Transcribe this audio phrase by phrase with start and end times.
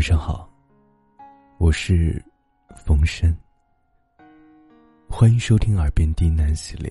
[0.00, 0.48] 晚上好，
[1.58, 2.24] 我是
[2.74, 3.36] 风声，
[5.10, 6.90] 欢迎收听《耳边低喃》系列。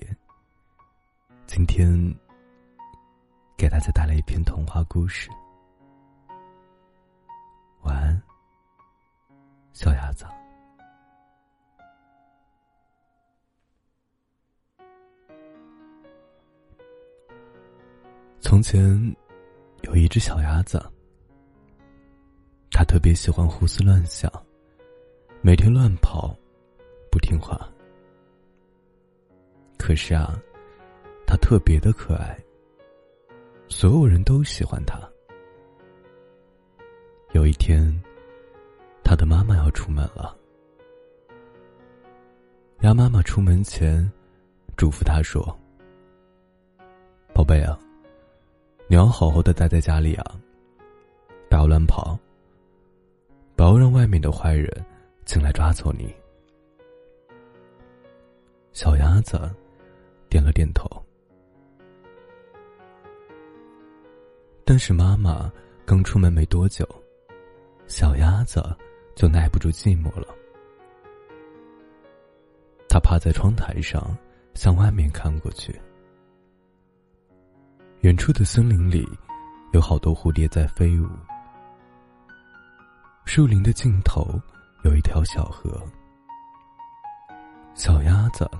[1.44, 1.90] 今天
[3.56, 5.28] 给大家带来一篇童话故事。
[7.82, 8.22] 晚安，
[9.72, 10.24] 小鸭子。
[18.38, 18.80] 从前
[19.82, 20.80] 有一只小鸭子。
[22.80, 24.32] 他特别喜欢胡思乱想，
[25.42, 26.34] 每天乱跑，
[27.12, 27.70] 不听话。
[29.76, 30.40] 可是啊，
[31.26, 32.42] 他特别的可爱，
[33.68, 34.98] 所有人都喜欢他。
[37.32, 37.94] 有一天，
[39.04, 40.34] 他的妈妈要出门了，
[42.80, 44.10] 鸭妈妈出门前
[44.74, 45.54] 嘱咐他说
[47.34, 47.78] ：“宝贝啊，
[48.88, 50.34] 你要好好的待在家里啊，
[51.50, 52.18] 不要乱跑。”
[53.60, 54.66] 不要让外面的坏人
[55.26, 56.10] 进来抓走你。
[58.72, 59.38] 小鸭子
[60.30, 60.88] 点了点头，
[64.64, 65.52] 但是妈妈
[65.84, 66.88] 刚出门没多久，
[67.86, 68.64] 小鸭子
[69.14, 70.34] 就耐不住寂寞了。
[72.88, 74.16] 它趴在窗台上，
[74.54, 75.78] 向外面看过去，
[78.00, 79.06] 远处的森林里
[79.74, 81.06] 有好多蝴蝶在飞舞。
[83.24, 84.40] 树林的尽头
[84.82, 85.80] 有一条小河，
[87.74, 88.50] 小鸭子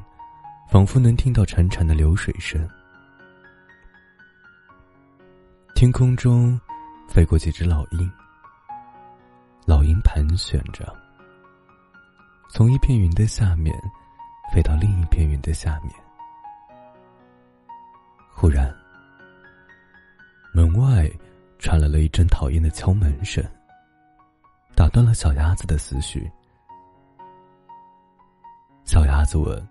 [0.69, 2.69] 仿佛能听到潺潺的流水声。
[5.75, 6.59] 天空中
[7.09, 8.11] 飞过几只老鹰，
[9.67, 10.97] 老鹰盘旋着，
[12.49, 13.75] 从一片云的下面
[14.53, 15.93] 飞到另一片云的下面。
[18.33, 18.73] 忽然，
[20.55, 21.11] 门外
[21.59, 23.45] 传来了一阵讨厌的敲门声。
[24.81, 26.27] 打断了小鸭子的思绪。
[28.85, 29.69] 小鸭子问：“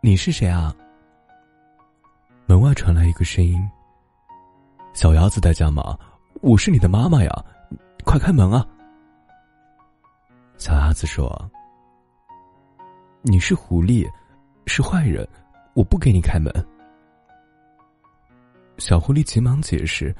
[0.00, 0.74] 你是谁啊？”
[2.48, 3.62] 门外传来一个声音
[4.96, 5.94] ：“小鸭子在家吗？
[6.40, 7.44] 我是你的妈妈呀，
[8.02, 8.66] 快开门啊！”
[10.56, 11.30] 小鸭子说
[13.20, 14.10] ：“你是狐狸，
[14.64, 15.28] 是坏人，
[15.74, 16.50] 我不给你开门。”
[18.78, 20.16] 小狐狸急忙解释：“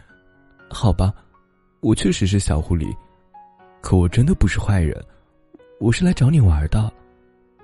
[0.69, 1.11] 好吧，
[1.81, 2.95] 我确实是小狐狸。”
[3.81, 5.03] 可我真的不是坏人，
[5.81, 6.93] 我是来找你玩的，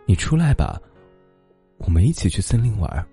[0.06, 0.80] 你出来吧，
[1.78, 3.08] 我们一起去森林玩。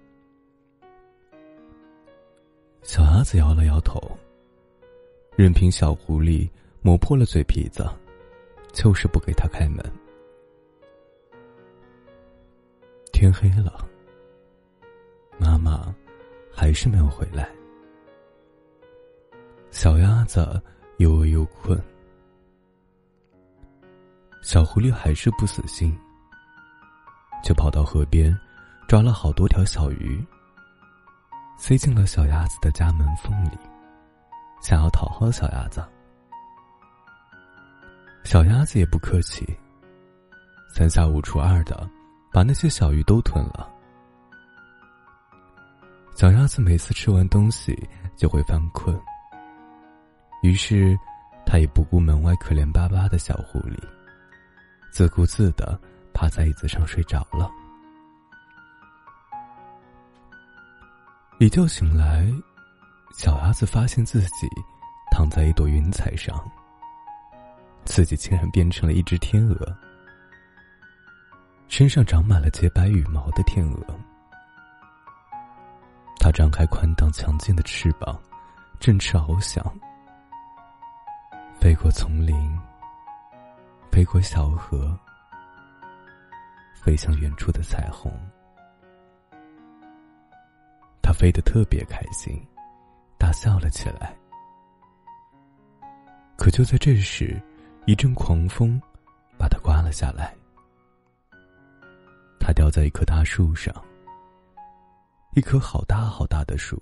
[2.81, 4.02] 小鸭子摇了摇头，
[5.36, 6.50] 任凭小狐狸
[6.81, 7.88] 磨破了嘴皮子，
[8.72, 9.84] 就是不给他开门。
[13.12, 13.88] 天黑了，
[15.38, 15.94] 妈妈
[16.52, 17.50] 还是没有回来，
[19.72, 20.62] 小鸭子
[20.97, 21.81] 又饿又困。
[24.44, 25.98] 小狐狸还是不死心，
[27.42, 28.38] 就跑到河边，
[28.90, 30.22] 抓了好多条小鱼，
[31.58, 33.58] 塞进了小鸭子的家门缝里，
[34.62, 35.81] 想要讨好小鸭子。
[38.26, 39.48] 小鸭子也不客气，
[40.75, 41.90] 三下五除二的
[42.30, 43.70] 把那些小鱼都吞了。
[46.16, 47.74] 小鸭子每次吃完东西
[48.18, 48.94] 就会犯困，
[50.42, 50.98] 于是，
[51.46, 53.80] 它也不顾门外可怜巴巴的小狐狸。
[54.94, 55.78] 自顾自的
[56.14, 57.50] 趴在椅子上睡着了。
[61.40, 62.31] 一觉醒来，
[63.18, 64.48] 小鸭子发现自己
[65.09, 66.40] 躺在一朵云彩上，
[67.86, 69.76] 自己竟然变成了一只天鹅，
[71.68, 73.84] 身上长满了洁白羽毛的天鹅。
[76.20, 78.16] 它张开宽大强劲的翅膀，
[78.80, 79.66] 振翅翱翔，
[81.60, 82.60] 飞过丛林。
[83.94, 85.00] 飞过小河，
[86.74, 88.12] 飞向远处的彩虹。
[91.00, 92.36] 他飞得特别开心，
[93.20, 94.18] 大笑了起来。
[96.36, 97.40] 可就在这时，
[97.86, 98.81] 一阵狂风
[99.38, 100.36] 把他刮了下来。
[102.39, 103.72] 他掉在一棵大树上，
[105.36, 106.81] 一棵好大好大的树，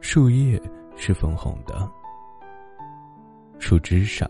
[0.00, 0.58] 树叶
[0.96, 1.86] 是粉红的，
[3.60, 4.26] 树枝上。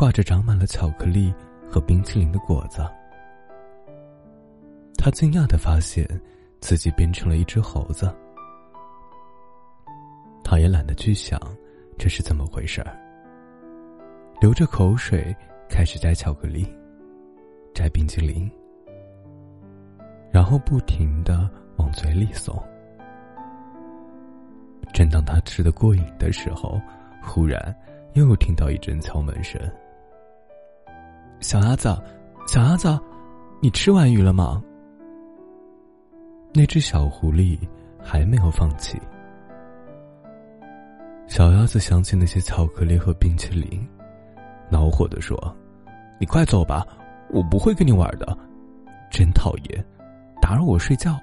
[0.00, 1.30] 挂着长满了巧克力
[1.70, 2.80] 和冰淇淋的果子，
[4.96, 6.08] 他惊讶的发现
[6.58, 8.10] 自己变成了一只猴子。
[10.42, 11.38] 他也懒得去想
[11.98, 12.98] 这是怎么回事儿，
[14.40, 15.36] 流着口水
[15.68, 16.66] 开始摘巧克力，
[17.74, 18.50] 摘冰淇淋，
[20.30, 22.58] 然后不停的往嘴里送。
[24.94, 26.80] 正当他吃的过瘾的时候，
[27.22, 27.76] 忽然
[28.14, 29.60] 又听到一阵敲门声。
[31.40, 31.96] 小鸭子，
[32.46, 32.98] 小鸭子，
[33.60, 34.62] 你吃完鱼了吗？
[36.52, 37.58] 那只小狐狸
[38.02, 39.00] 还没有放弃。
[41.26, 43.86] 小鸭子想起那些巧克力和冰淇淋，
[44.68, 45.36] 恼火的说
[46.20, 46.86] ：“你快走吧，
[47.30, 48.36] 我不会跟你玩的，
[49.10, 49.84] 真讨厌，
[50.42, 51.18] 打扰我睡觉。”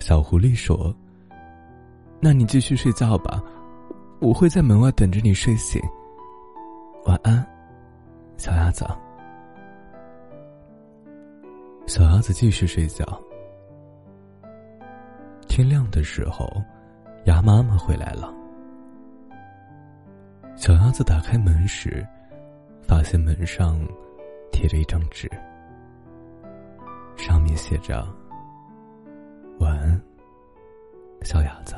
[0.00, 0.94] 小狐狸说
[2.20, 3.42] ：“那你继续睡觉吧，
[4.20, 5.82] 我会在门外等着你睡醒。
[7.06, 7.44] 晚安，
[8.36, 8.86] 小鸭子。”
[11.86, 13.04] 小鸭子继续睡觉。
[15.48, 16.46] 天亮的时候。
[17.24, 18.30] 鸭妈妈回来了。
[20.56, 22.06] 小鸭子打开门时，
[22.82, 23.80] 发现门上
[24.52, 25.26] 贴着一张纸，
[27.16, 28.06] 上面写着
[29.58, 29.98] ：“晚安，
[31.22, 31.74] 小鸭子。”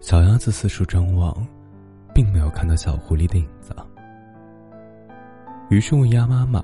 [0.00, 1.32] 小鸭子四处张望，
[2.20, 3.74] 并没有看到小狐狸的影子。
[5.70, 6.62] 于是问鸭妈妈：“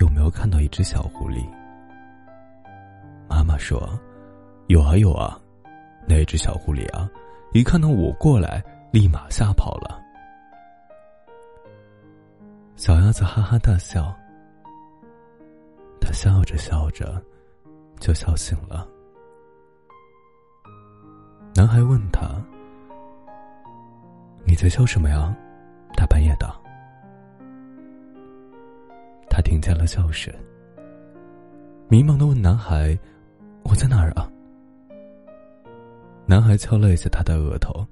[0.00, 1.46] 有没有看到一只小狐狸？”
[3.28, 3.86] 妈妈说
[4.68, 5.38] ：“有啊有啊，
[6.08, 7.06] 那只小狐狸啊，
[7.52, 10.00] 一看到我过来，立马吓跑了。”
[12.74, 14.16] 小鸭子哈哈大笑。
[16.00, 17.22] 他笑着笑着，
[18.00, 18.88] 就笑醒了。
[21.54, 22.42] 男孩问他
[24.44, 25.34] ：“你在笑什么呀？
[25.96, 26.48] 大半夜的。”
[29.30, 30.32] 他听见了笑声，
[31.88, 32.98] 迷茫的问男孩。
[33.64, 34.30] 我在哪儿啊？
[36.24, 37.86] 男孩敲了一下他的额头，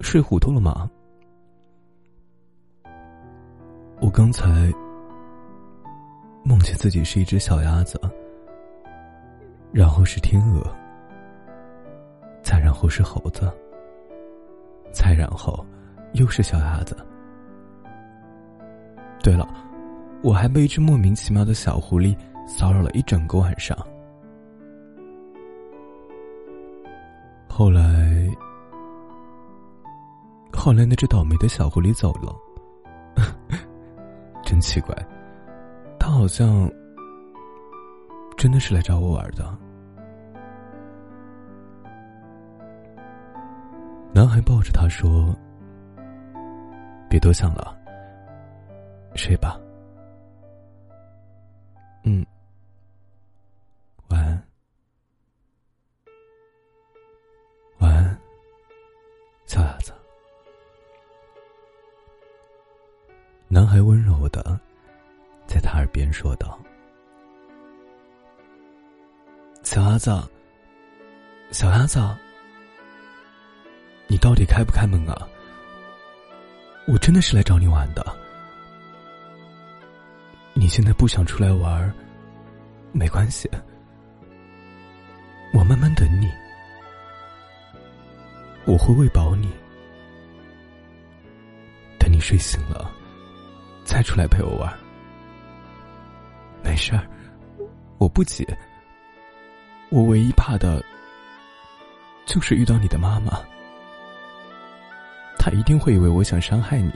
[0.00, 0.90] 睡糊涂了吗？
[4.00, 4.72] 我刚才
[6.42, 8.00] 梦见自己是一只小鸭子，
[9.72, 10.62] 然后是天鹅，
[12.42, 13.52] 再然后是猴子，
[15.18, 15.66] 然后
[16.12, 16.96] 又是小鸭子。
[19.20, 19.46] 对了，
[20.22, 22.16] 我还被一只莫名其妙的小狐狸
[22.46, 23.76] 骚扰了一整个晚上。
[27.48, 28.30] 后来，
[30.52, 32.32] 后来那只倒霉的小狐狸走了，
[34.44, 34.94] 真奇怪，
[35.98, 36.70] 他好像
[38.36, 39.58] 真的是来找我玩的。
[44.12, 45.34] 男孩抱着他说
[47.08, 47.78] ：“别多想了，
[49.14, 49.60] 睡吧。”
[52.02, 52.26] 嗯。
[54.08, 54.42] 晚安，
[57.78, 58.18] 晚安，
[59.46, 59.92] 小鸭子
[63.46, 64.58] 男孩温柔的
[65.46, 66.58] 在他耳边说道
[69.62, 70.10] ：“小鸭子，
[71.50, 72.00] 小鸭子，
[74.08, 75.28] 你到底开不开门啊？
[76.86, 78.04] 我真的是来找你玩的。
[80.54, 81.94] 你现在不想出来玩，
[82.90, 83.48] 没关系，
[85.52, 86.28] 我慢慢等你，
[88.64, 89.52] 我会喂饱你，
[91.98, 92.90] 等你睡醒了。”
[93.84, 94.70] 再出来陪我玩，
[96.62, 97.08] 没事儿，
[97.96, 98.46] 我不急。
[99.88, 100.84] 我唯一怕的，
[102.26, 103.40] 就是遇到你的妈妈，
[105.48, 106.92] 他一定会以为我想伤害你。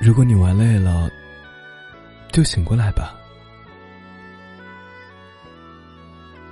[0.00, 1.08] 如果你玩累了，
[2.32, 3.14] 就醒过来吧。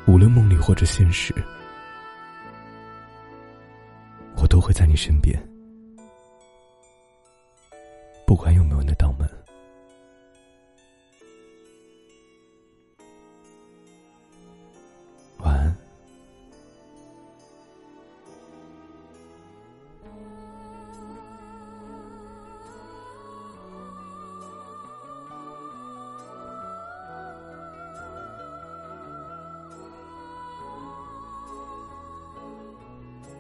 [0.07, 1.35] 无论梦里或者现实。
[4.37, 5.37] 我都会在你身边。